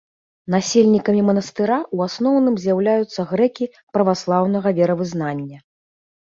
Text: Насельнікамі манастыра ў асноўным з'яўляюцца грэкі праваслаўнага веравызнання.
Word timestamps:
Насельнікамі 0.53 1.19
манастыра 1.27 1.75
ў 1.79 1.97
асноўным 2.11 2.55
з'яўляюцца 2.63 3.27
грэкі 3.33 3.69
праваслаўнага 3.99 4.69
веравызнання. 4.81 5.57